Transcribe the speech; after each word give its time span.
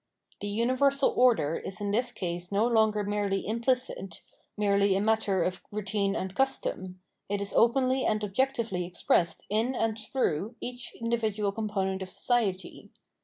The 0.39 0.47
universal 0.47 1.13
order 1.15 1.57
is 1.57 1.79
in 1.79 1.91
this 1.91 2.11
case 2.11 2.51
no 2.51 2.65
longer 2.65 3.03
merely 3.03 3.45
implicit, 3.45 4.23
merely 4.57 4.95
a 4.95 4.99
matter 4.99 5.43
of 5.43 5.61
routine 5.71 6.15
and 6.15 6.33
custom; 6.33 6.99
it 7.29 7.39
is 7.39 7.53
openly 7.53 8.03
and 8.03 8.23
objectively 8.23 8.83
expressed 8.85 9.43
in 9.47 9.75
and 9.75 9.95
through 9.99 10.55
each 10.59 10.91
individual 10.99 11.51
component 11.51 12.01
of 12.01 12.09
society. 12.09 12.89